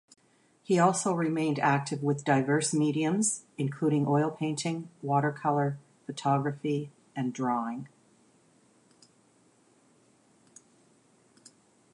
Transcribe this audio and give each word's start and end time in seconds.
He 0.63 0.79
also 0.79 1.13
remained 1.13 1.59
active 1.59 2.01
with 2.01 2.25
diverse 2.25 2.73
mediums, 2.73 3.43
including 3.59 4.07
oil 4.07 4.31
painting, 4.31 4.89
watercolor, 5.03 5.77
photography, 6.07 6.89
and 7.15 7.31
drawing. 7.31 7.87